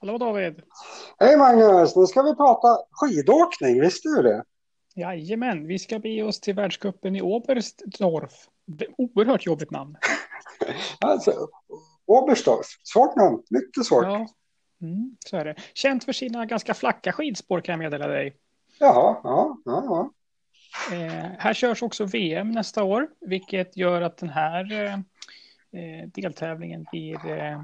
[0.00, 0.62] Hallå David!
[1.20, 1.96] Hej Magnus!
[1.96, 4.44] Nu ska vi prata skidåkning, visste du det?
[4.94, 8.32] Jajamän, vi ska bege oss till världscupen i Oberstdorf.
[8.98, 9.96] Oerhört jobbigt namn.
[11.00, 11.48] alltså,
[12.06, 14.04] Oberstdorf, svårt namn, mycket svårt.
[14.04, 14.26] Ja,
[14.82, 15.54] mm, så är det.
[15.74, 18.36] Känt för sina ganska flacka skidspår kan jag meddela dig.
[18.78, 19.82] Ja, ja, ja.
[19.84, 20.12] ja.
[20.96, 24.94] Eh, här körs också VM nästa år, vilket gör att den här eh,
[25.80, 27.60] eh deltävlingen blir eh,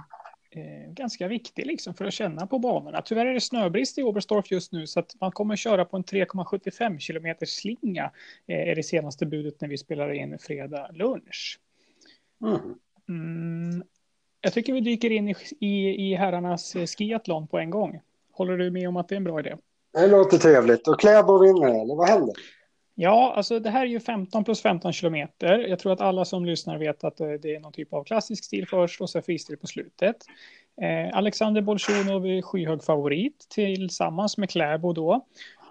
[0.57, 3.03] eh, ganska viktig liksom för att känna på banorna.
[3.03, 6.05] Tyvärr är det snöbrist i Oberstdorf just nu så att man kommer köra på en
[6.05, 8.11] 3,75 kilometer slinga
[8.47, 11.61] eh, är det senaste budet när vi spelar in fredag lunch.
[12.43, 12.61] Mm.
[13.09, 13.85] Mm,
[14.41, 18.01] jag tycker vi dyker in i, i, i herrarnas eh, skiathlon på en gång.
[18.33, 19.57] Håller du med om att det är en bra idé?
[19.93, 20.89] Det låter trevligt.
[20.89, 22.35] Och Kläbo vinner, eller vad händer?
[22.95, 25.59] Ja, alltså det här är ju 15 plus 15 kilometer.
[25.59, 28.69] Jag tror att alla som lyssnar vet att det är någon typ av klassisk stil
[28.69, 30.17] först och så fristil på slutet.
[30.83, 35.27] Eh, Alexander Bolsjunov är skyhög favorit tillsammans med Kläbo då.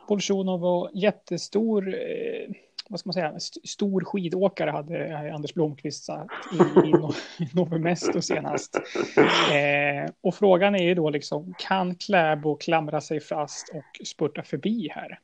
[0.07, 2.49] Bolsjunov var jättestor, eh,
[2.89, 7.13] vad ska man säga, st stor skidåkare hade eh, Anders Blomqvist sagt i, i, no
[7.39, 8.75] i Novo Mesto senast.
[9.53, 14.89] Eh, och frågan är ju då liksom, kan Kläbo klamra sig fast och spurta förbi
[14.91, 15.19] här?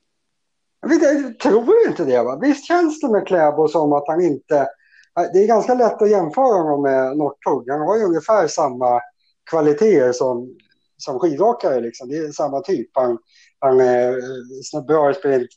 [0.90, 2.24] Jag tror inte det.
[2.24, 2.40] Va?
[2.42, 4.68] Visst känns det med Kläbo som att han inte...
[5.34, 7.72] Det är ganska lätt att jämföra honom med Northug.
[7.72, 9.02] Han har ju ungefär samma
[9.50, 10.56] kvaliteter som,
[10.98, 11.80] som skidåkare.
[11.80, 12.10] Liksom.
[12.10, 12.90] Det är samma typ.
[12.94, 13.18] Han,
[13.60, 15.50] han eh, är bra i sprint,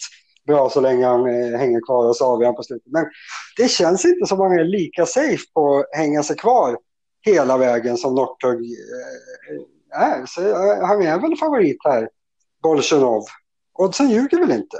[0.46, 2.92] bra så länge han eh, hänger kvar och så avgör han på slutet.
[2.92, 3.04] Men
[3.56, 6.76] det känns inte som att han är lika safe på att hänga sig kvar
[7.20, 10.26] hela vägen som Northug eh, är.
[10.26, 10.40] Så
[10.86, 12.08] han är väl favorit här,
[12.62, 13.22] Bolsjunov.
[13.78, 14.76] Oddsen ljuger väl inte?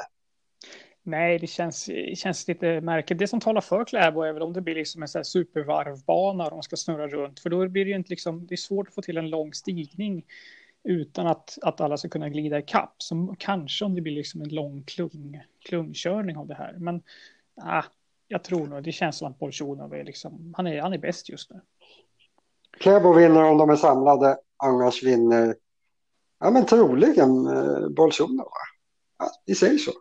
[1.05, 3.19] Nej, det känns, känns lite märkligt.
[3.19, 6.51] Det som talar för Kläbo är väl om det blir liksom en sån supervarvbana och
[6.51, 7.41] de ska snurra runt.
[7.41, 9.55] För då blir det ju inte liksom, det är svårt att få till en lång
[9.55, 10.25] stigning
[10.85, 12.95] utan att, att alla ska kunna glida i kapp.
[12.99, 16.77] Så kanske om det blir liksom en lång klung, klungkörning av det här.
[16.79, 17.03] Men
[17.57, 17.85] ah,
[18.29, 21.29] jag tror nog, det känns som att Bolsjunov är liksom, han är, han är bäst
[21.29, 21.61] just nu.
[22.79, 25.57] Kläbo vinner om de är samlade, annars vinner,
[26.41, 28.49] ja men troligen eh, Bolsjunov.
[29.19, 29.93] Ja, vi säger så.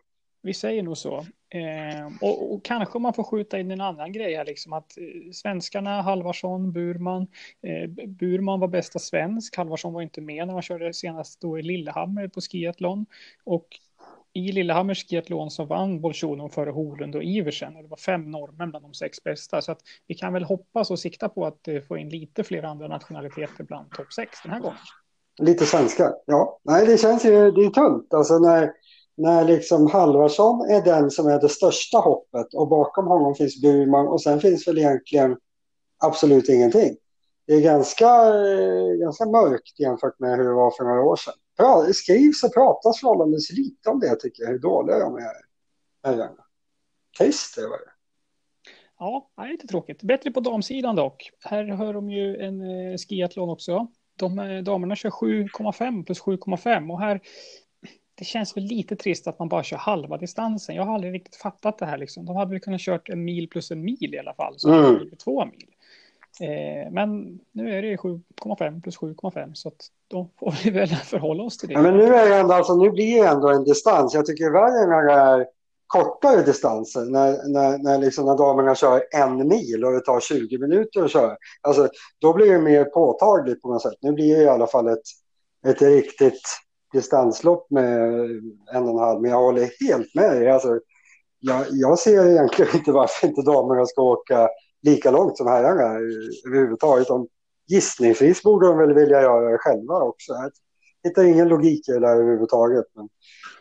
[0.42, 1.26] Vi säger nog så.
[1.50, 5.32] Eh, och, och, kanske man får skjuta in en annan grej här, liksom att eh,
[5.32, 7.28] svenskarna, Halvarsson, Burman,
[7.62, 11.62] eh, Burman var bästa svensk, Halvarsson var inte med när man körde senast då i
[11.62, 13.06] Lillehammer på skiathlon.
[13.44, 13.68] Och
[14.34, 17.76] i Lillehammers skiathlon så vann Bolsjunov före Holund och Iversen.
[17.76, 19.62] och Det var fem norrmän bland de sex bästa.
[19.62, 22.64] Så att vi kan väl hoppas och sikta på att eh, få in lite fler
[22.64, 24.78] andra nationaliteter bland topp sex den här gången.
[25.42, 26.60] Lite svenskar, ja.
[26.64, 28.72] Nej, det känns ju, det är tungt Alltså när
[29.22, 34.08] när liksom Halvarsson är den som är det största hoppet och bakom honom finns Burman
[34.08, 35.38] och sen finns väl egentligen
[36.04, 36.98] absolut ingenting.
[37.48, 41.34] Det är ganska, eh, ganska mörkt jämfört med hur det var för några år sedan.
[41.88, 45.52] Det skrivs och pratas förhållandevis lite om det tycker jag, hur dåliga de är.
[46.04, 46.46] Herrarna.
[47.18, 47.92] Trist det var det.
[49.00, 50.04] Ja, det är lite tråkigt.
[50.04, 51.32] Bättre på damsidan dock.
[51.40, 53.88] Här hör de ju en eh, skiathlon också.
[54.18, 57.22] De, eh, damerna kör 7,5 plus 7,5 och här
[58.22, 60.76] det känns väl lite trist att man bara kör halva distansen.
[60.76, 61.98] Jag har aldrig riktigt fattat det här.
[61.98, 62.26] Liksom.
[62.26, 64.54] De hade väl kunnat kört en mil plus en mil i alla fall.
[64.58, 65.10] Så mm.
[65.10, 65.68] det två mil.
[66.42, 71.44] Eh, men nu är det 7,5 plus 7,5 så att då får vi väl förhålla
[71.44, 71.74] oss till det.
[71.74, 74.14] Ja, men nu, är det ändå, alltså, nu blir det ändå en distans.
[74.14, 75.48] Jag tycker värre när det är
[75.88, 77.06] kortare distanser.
[77.06, 81.12] När, när, när, liksom, när damerna kör en mil och det tar 20 minuter att
[81.12, 81.38] köra.
[81.62, 81.88] Alltså,
[82.20, 83.98] då blir det mer påtagligt på något sätt.
[84.02, 85.04] Nu blir det i alla fall ett,
[85.68, 86.42] ett riktigt
[86.94, 88.02] distanslopp med
[88.74, 90.50] en och en halv, men jag håller helt med dig.
[90.50, 90.80] Alltså,
[91.40, 94.50] jag, jag ser egentligen inte varför inte damerna ska åka
[94.84, 96.00] lika långt som herrarna
[96.48, 97.08] överhuvudtaget.
[97.08, 97.28] De,
[97.68, 100.34] gissningsvis borde de väl vilja göra det själva också.
[100.34, 100.52] Jag
[101.10, 103.10] hittar ingen logik i det där överhuvudtaget, men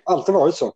[0.04, 0.72] alltid varit så.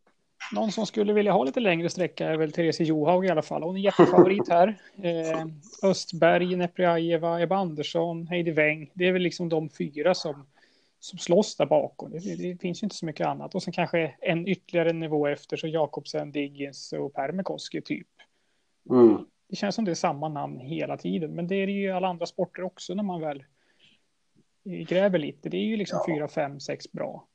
[0.53, 3.63] Någon som skulle vilja ha lite längre sträcka är väl Therese Johaug i alla fall.
[3.63, 4.79] Hon är jättefavorit här.
[5.03, 5.47] Eh,
[5.91, 8.91] Östberg, Neprjajeva, Ebba Andersson, Heidi Weng.
[8.95, 10.47] Det är väl liksom de fyra som
[11.05, 12.11] som slåss där bakom.
[12.11, 13.55] Det, det, finns ju inte så mycket annat.
[13.55, 18.09] Och sen kanske en ytterligare nivå efter så Jakobsen, Diggins och Permekoski typ.
[18.91, 19.19] Mm.
[19.49, 21.35] Det känns som det är samma namn hela tiden.
[21.35, 23.45] Men det är det ju i alla andra sporter också när man väl
[24.65, 25.49] gräver lite.
[25.49, 27.29] Det är ju liksom fyra, fem, sex bra.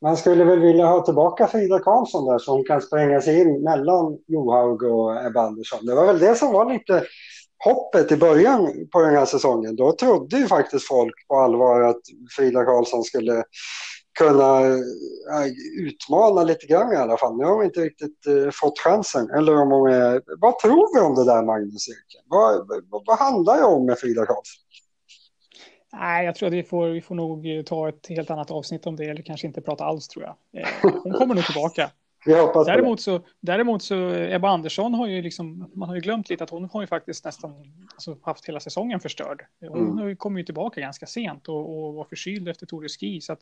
[0.00, 4.18] Man skulle väl vilja ha tillbaka Frida Karlsson där som kan spränga sig in mellan
[4.26, 5.86] Johaug och Ebba Andersson.
[5.86, 7.04] Det var väl det som var lite
[7.64, 12.00] hoppet i början på den här säsongen, då trodde ju faktiskt folk på allvar att
[12.36, 13.44] Frida Karlsson skulle
[14.18, 17.36] kunna äh, utmana lite grann i alla fall.
[17.36, 19.30] Nu har hon inte riktigt uh, fått chansen.
[19.30, 20.22] Eller om hon är...
[20.40, 21.86] Vad tror vi om det där, Magnus
[22.26, 24.62] Vad, vad, vad handlar det om med Frida Karlsson?
[25.92, 28.96] Nej, jag tror att vi får, vi får nog ta ett helt annat avsnitt om
[28.96, 30.62] det, eller kanske inte prata alls tror jag.
[30.62, 30.68] Eh,
[31.02, 31.90] hon kommer nog tillbaka.
[32.26, 36.30] Vi hoppas däremot, så, däremot så, Ebba Andersson har ju liksom, man har ju glömt
[36.30, 37.54] lite att hon har ju faktiskt nästan
[37.92, 39.44] alltså, haft hela säsongen förstörd.
[39.60, 40.16] Hon mm.
[40.16, 43.40] kommer ju tillbaka ganska sent och, och var förkyld efter Tour de Ski, så att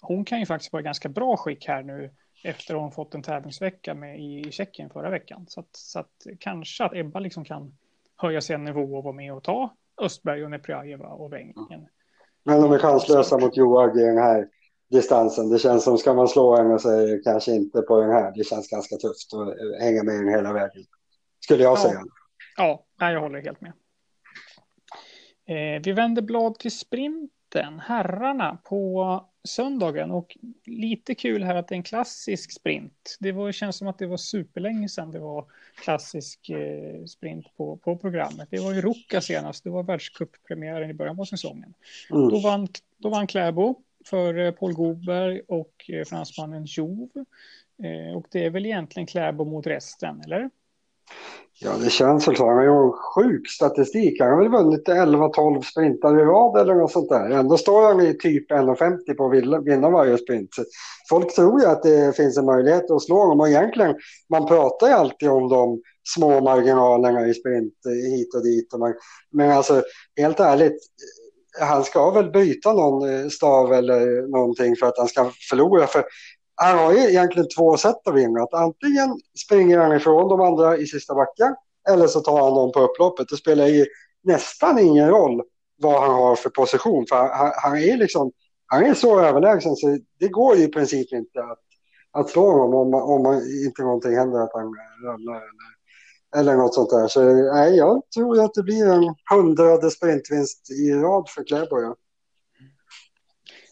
[0.00, 2.10] hon kan ju faktiskt vara i ganska bra skick här nu
[2.44, 5.44] efter att hon fått en tävlingsvecka med i, Tjeckien förra veckan.
[5.48, 7.76] Så att, så att kanske att Ebba liksom kan
[8.16, 11.88] höja sig en nivå och vara med och ta Östberg och Neprjajeva och Wengen.
[12.44, 14.48] Men de är chanslösa mot Joag i den här
[14.90, 15.50] distansen.
[15.50, 18.32] Det känns som ska man slå henne så är det kanske inte på den här.
[18.36, 20.84] Det känns ganska tufft att hänga med den hela vägen.
[21.40, 21.82] Skulle jag ja.
[21.82, 22.02] säga.
[22.56, 23.72] Ja, jag håller helt med.
[25.48, 27.80] Eh, vi vänder blad till sprinten.
[27.80, 30.36] Herrarna på söndagen och
[30.66, 33.16] lite kul här att det är en klassisk sprint.
[33.20, 35.44] Det var, känns som att det var superlänge sedan det var
[35.84, 38.48] klassisk eh, sprint på, på programmet.
[38.50, 41.74] Det var ju Ruka senast, det var världscuppremiären i början på säsongen.
[42.10, 42.28] Mm.
[42.28, 42.68] Då, vann,
[42.98, 47.24] då vann Kläbo för eh, Paul Goberg och eh, fransmannen Jouve.
[47.84, 50.50] Eh, och det är väl egentligen Kläbo mot resten, eller?
[51.60, 52.46] Ja, det känns väl så.
[52.46, 54.20] Han har ju sjuk statistik.
[54.20, 57.30] Han har väl vunnit 11-12 sprintar i rad eller något sånt där.
[57.30, 60.54] Ändå står han i typ 1,50 på att vinna varje sprint.
[60.54, 60.64] Så
[61.08, 63.40] folk tror ju att det finns en möjlighet att slå honom.
[63.40, 63.96] Och egentligen,
[64.30, 65.82] man pratar ju alltid om de
[66.14, 67.74] små marginalerna i sprint
[68.10, 68.72] hit och dit.
[68.72, 68.94] Och man,
[69.30, 69.82] men alltså,
[70.16, 70.78] helt ärligt,
[71.60, 75.86] han ska väl byta någon eh, stav eller någonting för att han ska förlora.
[75.86, 76.04] För
[76.54, 78.42] han har ju egentligen två sätt att vinna.
[78.42, 81.54] Att antingen springer han ifrån de andra i sista backen
[81.88, 83.28] eller så tar han dem på upploppet.
[83.28, 83.86] Det spelar ju
[84.24, 85.42] nästan ingen roll
[85.82, 87.06] vad han har för position.
[87.08, 88.32] För han, han är liksom
[88.66, 91.58] han är så överlägsen så det går ju i princip inte att,
[92.12, 94.74] att slå honom om, om man, inte någonting händer att han
[95.04, 95.75] ramlar eller,
[96.36, 97.08] eller något sånt där.
[97.08, 101.80] Så nej, jag tror att det blir en hundrade sprintvinst i rad för Kläbo.
[101.80, 101.96] Ja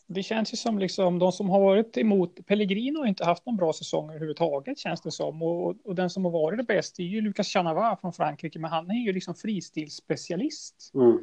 [0.06, 3.56] det känns ju som liksom de som har varit emot Pellegrino har inte haft någon
[3.56, 5.42] bra säsong överhuvudtaget känns det som.
[5.42, 8.70] Och, och den som har varit det bäst är ju Lucas Chanava från Frankrike, men
[8.70, 10.92] han är ju liksom fristilsspecialist.
[10.94, 11.18] Mm.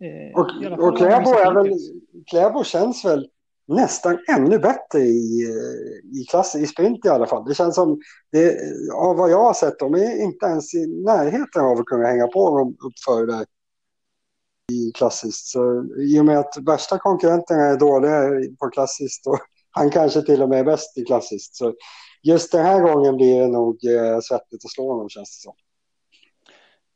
[0.00, 1.78] Eh, och och Kläbo, är väl,
[2.26, 3.28] Kläbo känns väl
[3.68, 7.44] nästan ännu bättre i, eh, i klass, i sprint i alla fall.
[7.44, 8.00] Det känns som,
[8.32, 8.58] det,
[8.94, 12.26] av vad jag har sett, de är inte ens i närheten av att kunna hänga
[12.26, 13.46] på dem uppför där
[14.72, 15.46] i klassiskt.
[15.46, 18.22] Så I och med att värsta konkurrenterna är dåliga
[18.60, 19.38] på klassiskt och
[19.70, 21.56] han kanske till och med är bäst i klassiskt.
[21.56, 21.74] Så
[22.22, 25.54] just den här gången blir det nog eh, svettigt att slå honom känns det som.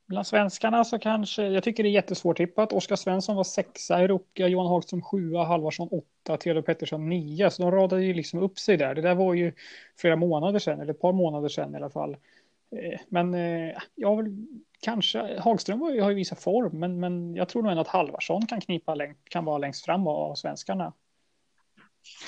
[0.06, 2.72] Bland svenskarna så kanske, jag tycker det är jättesvårt tippat.
[2.72, 7.50] Oskar Svensson var sexa i Ruka, Johan Hagström sjua, Halvarsson åtta, Theodor Pettersson nio.
[7.50, 8.94] Så de radade ju liksom upp sig där.
[8.94, 9.52] Det där var ju
[9.96, 12.16] flera månader sedan, eller ett par månader sedan i alla fall.
[12.70, 14.46] Eh, men eh, jag vill
[14.80, 17.88] kanske, Hagström har ju, har ju visat form, men, men jag tror nog ändå att
[17.88, 18.96] Halvarsson kan knipa,
[19.30, 20.92] kan vara längst fram av svenskarna.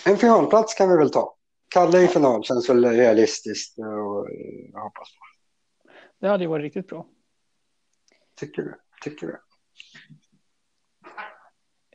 [0.06, 1.34] En finalplats kan vi väl ta.
[1.68, 4.28] Kalle i final känns väl realistiskt och
[4.72, 5.24] jag hoppas på.
[6.20, 7.06] Det hade ju varit riktigt bra.
[8.38, 8.74] Tycker du?
[9.02, 9.38] Tycker du?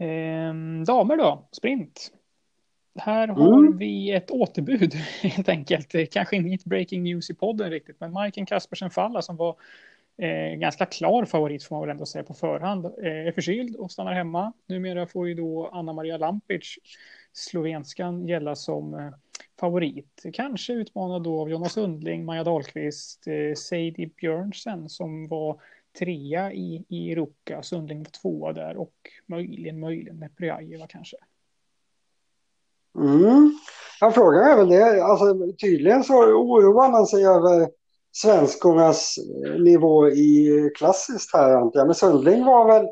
[0.05, 2.11] Ehm, damer då, sprint.
[2.95, 3.77] Här har mm.
[3.77, 6.11] vi ett återbud helt enkelt.
[6.11, 9.55] Kanske inget breaking news i podden riktigt, men Majken Kaspersen Falla som var
[10.17, 13.91] eh, ganska klar favorit får man väl ändå säga på förhand, eh, är förkyld och
[13.91, 14.53] stannar hemma.
[14.67, 16.77] Numera får ju då Anna Maria Lampic,
[17.33, 19.11] slovenskan, gälla som eh,
[19.59, 20.23] favorit.
[20.33, 25.61] Kanske utmanad då av Jonas Undling, Maja Dahlqvist, eh, Sadie Björnsen som var
[25.99, 28.93] trea i, i Ruka, Sundling var tvåa där och
[29.27, 30.31] möjligen, möjligen med
[30.89, 31.17] kanske.
[32.99, 33.53] Mm.
[33.99, 35.03] Ja, frågan är väl det.
[35.03, 35.25] Alltså,
[35.61, 37.69] tydligen så oroar man sig över
[38.11, 41.87] svenskornas eh, nivå i klassiskt här antar jag.
[41.87, 42.87] Men Sundling var väl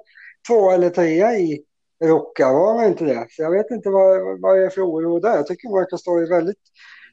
[0.48, 1.64] två eller trea i
[2.04, 3.28] Rocka, var han inte det?
[3.30, 5.36] Så jag vet inte vad, vad det är för oro där.
[5.36, 6.62] Jag tycker hon verkar stå i väldigt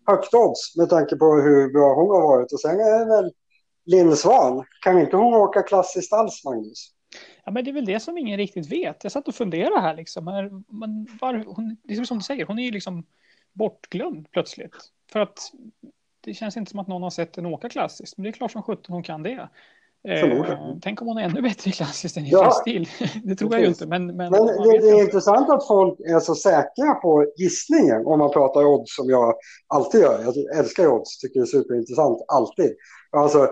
[0.07, 2.53] högt odds med tanke på hur bra hon har varit.
[2.53, 3.33] Och sen är det väl
[3.89, 4.65] Linn Svan.
[4.81, 6.93] Kan inte hon åka klassiskt alls, Magnus?
[7.45, 9.03] Ja, men det är väl det som ingen riktigt vet.
[9.03, 10.25] Jag satt och funderade här liksom.
[10.69, 13.07] Men var, hon, det är som du säger, hon är ju liksom
[13.53, 14.77] bortglömd plötsligt.
[15.13, 15.39] För att
[16.21, 18.17] det känns inte som att någon har sett henne åka klassiskt.
[18.17, 19.49] Men det är klart som sjutton hon kan det.
[20.09, 20.45] Eh,
[20.83, 22.89] tänk om hon är ännu bättre i klassiskt än i ja, fristil.
[23.25, 23.87] det tror jag ju inte.
[23.87, 28.07] Men, men, men det, det är intressant att folk är så säkra på gissningen.
[28.07, 29.35] Om man pratar odds som jag
[29.67, 30.23] alltid gör.
[30.25, 31.19] Jag älskar odds.
[31.19, 32.25] Tycker det är superintressant.
[32.29, 32.77] Alltid.
[33.11, 33.51] Alltså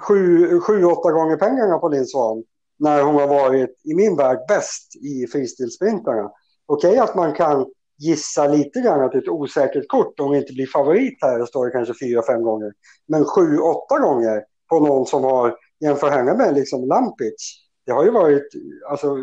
[0.00, 2.44] sju, sju åtta gånger pengarna på Linn Svan.
[2.78, 6.30] När hon har varit i min värld bäst i fristilsprintarna.
[6.66, 7.66] Okej okay, att man kan
[7.98, 11.40] gissa lite grann att det är ett osäkert kort om vi inte blir favorit här,
[11.40, 12.72] och står det kanske fyra, fem gånger.
[13.08, 17.58] Men sju, åtta gånger på någon som har jämför henne med liksom Lampic.
[17.86, 18.48] Det har ju varit,
[18.90, 19.16] alltså,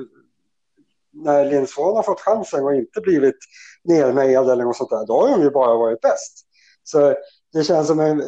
[1.12, 3.38] när Linn Svahn har fått chansen och inte blivit
[3.84, 6.46] nermejad eller något sånt där, då har hon ju bara varit bäst.
[6.84, 7.16] Så
[7.54, 8.24] det känns som en,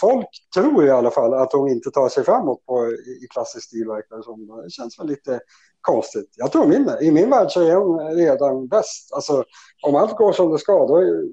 [0.00, 2.86] folk tror i alla fall att hon inte tar sig framåt på,
[3.24, 4.62] i klassisk stil verkar det som.
[4.64, 5.40] Det känns väl lite
[5.80, 6.34] konstigt.
[6.36, 9.12] Jag tror min, i min värld så är hon redan bäst.
[9.12, 9.44] Alltså
[9.82, 11.24] om allt går som det ska, då är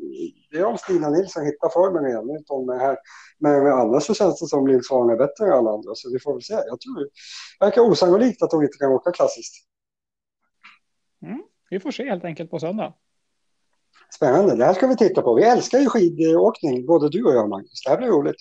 [0.51, 2.29] det är om Stina Nilsson hittar formen igen.
[2.37, 2.97] Inte om det här.
[3.39, 5.95] Men, annars så känns det som Linn Svahn är bättre än alla andra.
[5.95, 6.53] Så vi får väl se.
[6.53, 7.09] Jag tror det
[7.65, 9.53] verkar osannolikt att hon inte kan åka klassiskt.
[11.21, 12.93] Mm, vi får se helt enkelt på söndag.
[14.15, 14.55] Spännande.
[14.55, 15.33] Det här ska vi titta på.
[15.33, 17.83] Vi älskar ju skidåkning, både du och jag, Magnus.
[17.83, 18.35] Det här blir roligt.